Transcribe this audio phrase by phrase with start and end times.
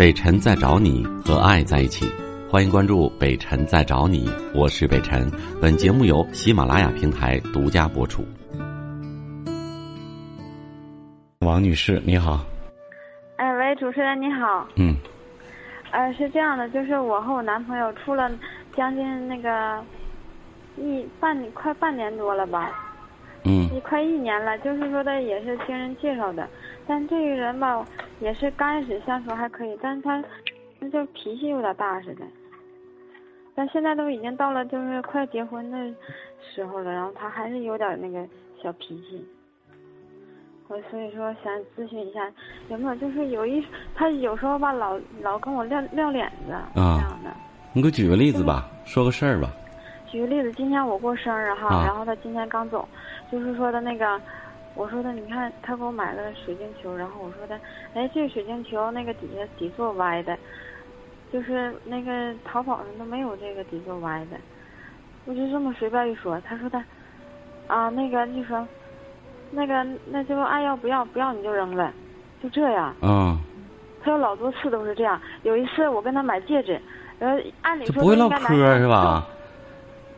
[0.00, 2.06] 北辰在找你和爱在一起，
[2.50, 5.30] 欢迎关注北辰在找你，我是北辰。
[5.60, 8.24] 本节目由喜马拉雅平台独家播出。
[11.40, 12.40] 王女士，你好。
[13.36, 14.66] 哎，喂，主持人你好。
[14.76, 14.96] 嗯。
[15.90, 18.32] 呃，是这样的，就是我和我男朋友处了
[18.74, 19.84] 将近那个
[20.78, 22.72] 一半快半年多了吧。
[23.44, 23.68] 嗯。
[23.82, 26.48] 快一年了，就是说的也是听人介绍的，
[26.86, 27.84] 但这个人吧，
[28.20, 30.22] 也是刚开始相处还可以，但是他
[30.92, 32.24] 就脾气有点大似的。
[33.54, 35.94] 但现在都已经到了就是快结婚的
[36.40, 38.26] 时候了，然后他还是有点那个
[38.62, 39.26] 小脾气。
[40.68, 42.30] 我所以说想咨询一下，
[42.68, 47.30] 有没有就是有一他有时候吧老老跟我撂撂脸子这样的。
[47.72, 49.50] 你给我举个例子吧，说个事儿吧。
[50.06, 52.88] 举个例子，今天我过生日哈，然后他今天刚走，
[53.30, 54.20] 就是说的那个，
[54.74, 57.58] 我说的你看他给我买了水晶球，然后我说的，
[57.94, 60.36] 哎这个水晶球那个底下底座歪的，
[61.32, 64.36] 就是那个淘宝上都没有这个底座歪的，
[65.24, 66.82] 我就这么随便一说，他说的，
[67.66, 68.66] 啊那个就说。
[69.52, 71.92] 那个，那就爱要不要，不要你就扔了，
[72.40, 72.94] 就这样。
[73.02, 73.36] 嗯。
[74.00, 75.20] 他有老多次都是这样。
[75.42, 76.80] 有一次我跟他买戒指，
[77.18, 79.26] 然后按理说不会唠嗑是吧？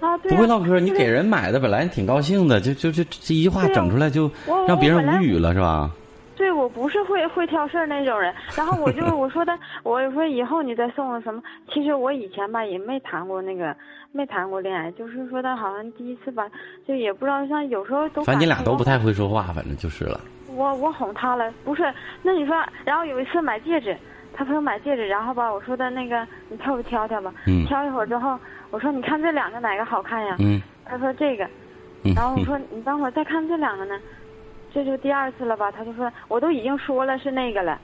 [0.00, 0.30] 啊，对。
[0.30, 4.30] 不会唠嗑，你给人买的本来挺高兴的，就就就这一句话整出来就
[4.66, 5.90] 让别人无语了是吧？
[6.36, 8.34] 对，我不是会会挑事儿那种人。
[8.56, 11.40] 然后我就 我说的，我说以后你再送我什么？
[11.72, 13.74] 其实我以前吧也没谈过那个。
[14.16, 16.46] 没谈过恋爱，就是说他好像第一次吧，
[16.86, 18.22] 就也不知道，像有时候都。
[18.22, 20.20] 反正你俩都不太会说话，反正就是了。
[20.54, 21.82] 我我哄他了，不是？
[22.22, 23.96] 那你说，然后有一次买戒指，
[24.32, 27.34] 他朋友买戒指，然后吧，我说的那个，你挑不挑挑吧？
[27.48, 27.66] 嗯。
[27.66, 28.38] 挑一会儿之后，
[28.70, 30.36] 我说你看这两个哪个好看呀？
[30.38, 30.60] 嗯。
[30.86, 31.48] 他说这个，
[32.14, 33.98] 然后我说你等会儿再看这两个呢，
[34.72, 35.72] 这就第二次了吧？
[35.72, 37.80] 他就说我都已经说了是那个了。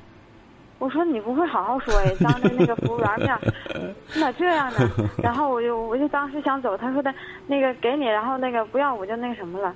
[0.78, 3.38] 我说你不会好好说呀，当着那个服务员面，
[4.14, 4.90] 你咋这样呢？
[5.22, 7.12] 然后我就我就当时想走，他说的
[7.46, 9.74] 那个给你，然后那个不要我就那个什么了。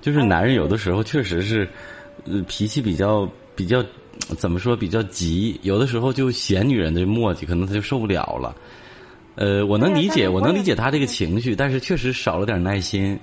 [0.00, 1.68] 就是男人有的时候确实是，
[2.24, 3.82] 呃，脾气比较比较
[4.38, 8.54] 怎么说比较急，有的时候就嫌女人的磨叽，可能他就受不了了。
[9.34, 13.18] 呃，我能理解，我能理解他这个情绪，但是确实少了点耐心。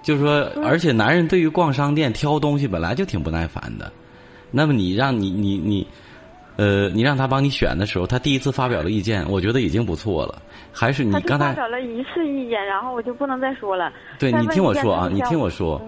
[0.00, 3.92] 就是说，而且男人对于逛商店挑东西本来就挺不耐烦的。
[4.50, 5.86] 那么你让你你你，
[6.56, 10.40] 呃，你让他帮你选的时候，他第一次发表了意见，我觉得已经不错了。
[10.72, 13.92] 还是你刚才发表了一次意见，然后我就不能再说了。
[14.18, 15.82] 对你听我说啊，你听我说，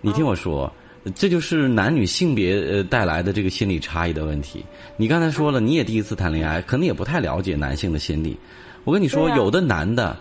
[0.00, 0.72] 你听我说，
[1.14, 4.64] 这就是男女性别呃带来的这个心理差异的问题。
[4.96, 8.36] 你刚才说了，你也第一次谈恋爱，可能也不太了解男性的心理。
[8.84, 10.16] 我跟你说，有的男的，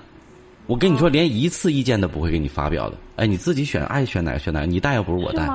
[0.67, 2.95] 我跟你说，连一次意见都不会给你发表的。
[3.15, 5.47] 哎，你自己选，爱选哪个选哪个，你带又不是我带。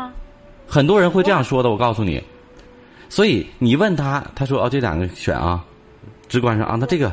[0.66, 2.22] 很多人会这样说的，我告诉你。
[3.08, 5.64] 所以你问他，他说：“哦，这两个选啊，
[6.28, 7.12] 直观上啊，那这个，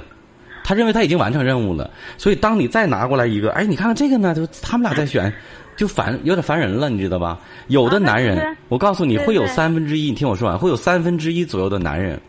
[0.64, 1.90] 他认为他已经完成任务了。
[2.20, 5.34] 所以当你再拿过来一个，哎，你看看这个呢，就他们俩在选，
[5.78, 7.40] 就烦，有点烦人了，你知道吧？
[7.68, 12.20] 有的男人，我告诉你会有三分之一，你听我说完，会有三分之一左右的男人，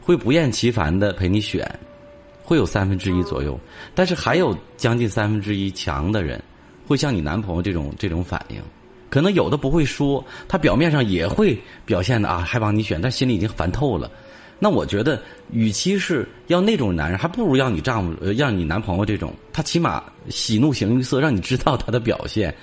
[0.00, 1.64] 会不厌其烦的陪你选，
[2.42, 3.60] 会有三分之一左右，
[3.94, 6.42] 但是还有将近三分之一强的人，
[6.86, 8.60] 会像你男朋友这种这种反应。”
[9.10, 14.10] 可能有的不会说，他表面上也会表现的啊，还帮你选，但心里已经烦透了。
[14.58, 15.20] 那我觉得，
[15.52, 22.54] 与其是要那种男人，还不如要你丈夫、呃，让你男朋友这种，他起码喜怒形于色，让你知道他的表现，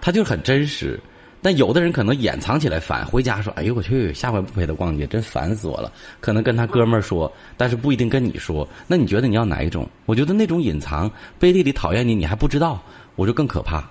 [0.00, 0.98] 他就很真实。
[1.40, 8.66] 但有的人可能掩藏起来烦，回家说：“哎呦我去，下回不陪他逛街，真烦死我了。”可能跟他哥们儿说，但是不一定跟你说。
[8.86, 9.86] 那你觉得你要哪一种？
[10.06, 12.82] 我觉得那种隐藏、背地里讨厌你，你还不知道，
[13.14, 13.84] 我就更可怕。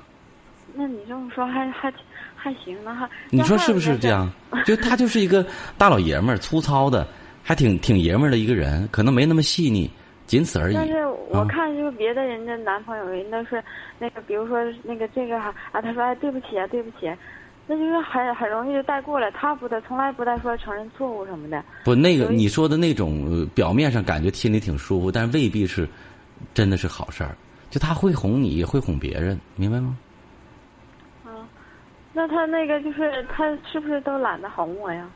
[0.73, 1.94] 那你这么说还还
[2.35, 3.07] 还行呢哈？
[3.29, 4.28] 你说是不是这样？
[4.66, 5.46] 就他就是一个
[5.78, 7.07] 大老爷们儿，粗糙的，
[7.43, 9.89] 还挺挺爷们儿的一个人，可能没那么细腻，
[10.25, 10.73] 仅此而已。
[10.75, 13.61] 但是我看就是别的人的男朋友，人都是
[13.99, 17.13] 那个，比如说那个这个哈啊，他说哎对不起啊对不起，
[17.67, 19.29] 那就是很很容易就带过了。
[19.31, 21.63] 他不带，从来不带说承认错误什么的。
[21.84, 25.87] 不，那个你说的那种表面上感觉心里挺舒服，但未必是
[26.53, 27.35] 真的是好事儿。
[27.69, 29.97] 就他会哄你，也会哄别人，明白吗？
[32.16, 35.09] 那他那个就是他是不是都懒得哄我呀？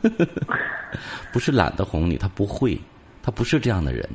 [1.32, 2.78] 不是懒得哄你，他不会，
[3.22, 4.08] 他不是这样的人，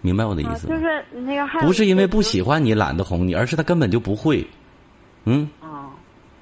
[0.00, 0.74] 明白我的意思吗？
[0.74, 4.46] 就是那个不是因为不喜欢你懒得哄你，而是他根本就不会，
[5.24, 5.48] 嗯。
[5.60, 5.66] 哦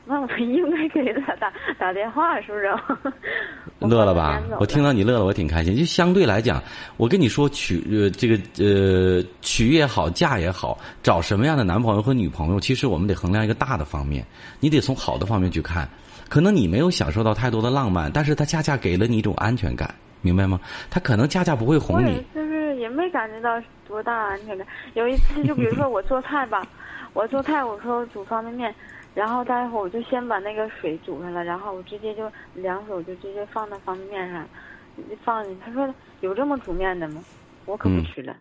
[0.06, 2.68] 那我应该给他打打电话，是不是？
[3.78, 4.38] 乐了吧？
[4.60, 5.74] 我听到你乐了，我挺开心。
[5.74, 6.62] 就相对来讲，
[6.98, 14.22] 我跟你说，娶呃这个呃娶也好，嫁也好，找什么样的男朋友和女朋友，其实我们得衡量一个大的方面，
[14.60, 15.88] 你得从好的方面去看。
[16.28, 20.60] 可能你没有享受到太多的浪漫，但是他恰恰给了你一种安全感，明白吗？
[20.90, 22.24] 他可能恰恰不会哄你。
[22.34, 24.66] 就是也没感觉到多大安全感。
[24.94, 26.66] 有一次，就比如说我做菜吧，
[27.12, 28.74] 我做菜，我说煮方便面，
[29.14, 34.48] 然后待会儿我就先把那个水煮上了，然后我直接就两手就直接放到方便面上，
[35.24, 35.58] 放进。
[35.64, 37.22] 他说有这么煮面的吗？
[37.66, 38.36] 我可不吃了。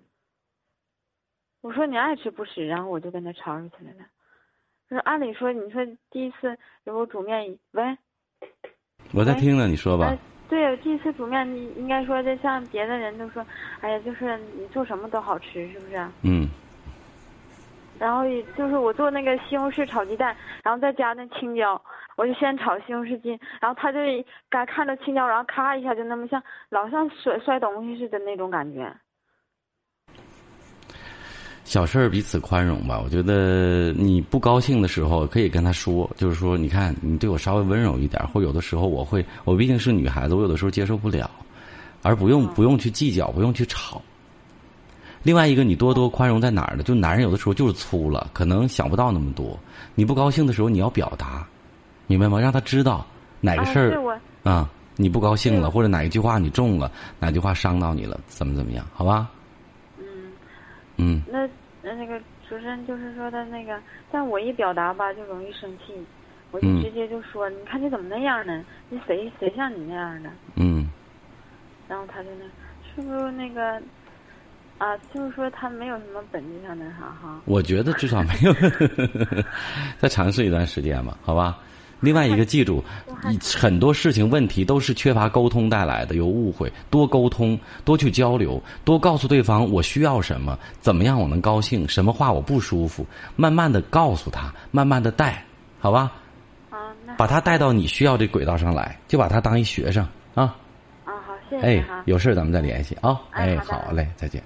[1.62, 4.06] 我说你爱吃不吃，然后我就跟他吵吵起来了。
[5.00, 7.98] 按理说，你说第一次给我煮面，喂，
[9.13, 10.16] 我在听呢，你说吧。
[10.50, 13.45] 对，第一次煮面，你应该说就像别的人都说，
[13.81, 16.07] 哎呀，就是你做什么都好吃，是不是？
[16.24, 16.48] 嗯。
[18.00, 18.24] 然后
[18.57, 21.81] 就是我做那个西红柿炒鸡蛋，然后再加那青椒，
[22.18, 24.00] 我就先炒西红柿筋，然后他就
[24.50, 28.94] 该看着青椒，然后咔一下就那么像老像摔摔东西似的那种感觉。
[31.65, 41.31] 小事儿彼此宽容吧，我觉得你不高兴的时候可以跟他说，就是说，你看你对我稍微温柔一点，或有的时候我会，我毕竟是女孩子，我有的时候接受不了，
[42.01, 44.01] 而不用不用去计较，不用去吵。
[45.24, 46.83] 另外一个，你多多宽容在哪儿呢？
[46.83, 49.57] 就男人有的时候就是粗了，可能想不到那么多。
[49.95, 51.48] 你不高兴的时候，你要表达，
[52.07, 52.38] 明白吗？
[52.38, 53.07] 让他知道
[53.39, 53.98] 哪个事儿
[54.44, 58.86] 啊，你不高兴了，或者哪一句话你中了，哪句话伤到你了，怎么怎么样？
[58.94, 59.31] 好吧？
[60.98, 61.48] 嗯，那
[61.81, 63.80] 那那个主持人就是说的那个，
[64.12, 65.94] 但我一表达吧就容易生气，
[66.51, 68.63] 我就直接就说，你看你怎么那样呢？
[68.90, 70.30] 你谁谁像你那样的？
[70.56, 70.90] 嗯。
[71.88, 72.45] 然后他就那，
[72.95, 73.81] 是不是那个
[74.78, 74.95] 啊？
[75.13, 77.42] 就是说他没有什么本质上的啥哈？
[77.45, 78.54] 我觉得至少没有，
[80.00, 81.60] 再尝试一段时间吧，好吧。
[82.03, 82.83] 另外一个，记住，
[83.55, 86.69] 很多事情问题都是缺乏沟通带来的，有误会。
[86.89, 93.05] 多沟通，多去交流，多告诉对方我需要什么，怎么样我能高兴，什么话我不舒服，
[93.38, 95.45] 慢慢的告诉他，慢慢的带，
[95.79, 96.11] 好吧？
[96.69, 100.03] 啊，那把他带到你需要的轨道上来，就把他当一学生
[100.33, 100.44] 啊。
[101.06, 103.17] 啊，好，谢谢哎，有事咱们再联系啊。
[103.31, 104.44] 哎，好嘞，再见。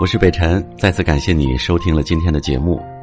[0.00, 2.82] 我是北辰，再次感谢你收听了今天的节目，